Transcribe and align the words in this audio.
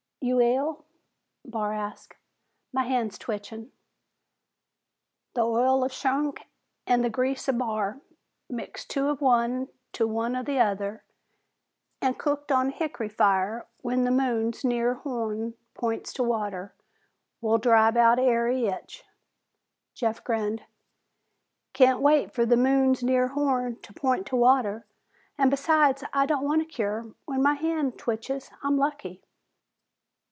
"You 0.23 0.39
ail?" 0.39 0.85
Barr 1.43 1.73
asked. 1.73 2.13
"My 2.71 2.83
hand's 2.83 3.17
twitching." 3.17 3.71
"The 5.33 5.41
oil 5.41 5.83
of 5.83 5.91
shunk 5.91 6.45
an' 6.85 7.01
the 7.01 7.09
grease 7.09 7.47
of 7.47 7.57
b'ar, 7.57 8.01
mixed 8.47 8.91
two 8.91 9.09
of 9.09 9.19
one 9.19 9.69
to 9.93 10.07
one 10.07 10.35
of 10.35 10.45
the 10.45 10.59
other, 10.59 11.03
an' 12.03 12.13
cooked 12.13 12.51
on 12.51 12.67
a 12.67 12.71
hick'ry 12.71 13.09
fire 13.09 13.65
when 13.81 14.03
the 14.03 14.11
moon's 14.11 14.63
near 14.63 14.93
horn 14.93 15.55
points 15.73 16.13
to 16.13 16.23
water, 16.23 16.75
will 17.41 17.57
drive 17.57 17.97
out 17.97 18.19
ary 18.19 18.67
itch." 18.67 19.03
Jeff 19.95 20.23
grinned. 20.23 20.63
"Can't 21.73 21.99
wait 21.99 22.31
for 22.31 22.45
the 22.45 22.55
moon's 22.57 23.01
near 23.01 23.29
horn 23.29 23.77
to 23.81 23.91
point 23.91 24.27
to 24.27 24.35
water, 24.35 24.85
and 25.39 25.49
besides 25.49 26.03
I 26.13 26.27
don't 26.27 26.45
want 26.45 26.61
a 26.61 26.65
cure. 26.65 27.11
When 27.25 27.41
my 27.41 27.55
hand 27.55 27.97
twitches, 27.97 28.51
I'm 28.61 28.77
lucky." 28.77 29.23